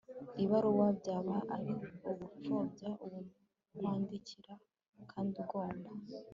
[0.43, 0.87] ibaruwa.
[0.99, 1.71] byaba ari
[2.09, 3.19] ugupfobya uwo
[3.81, 4.53] wandikira
[5.11, 5.89] kandi ugomba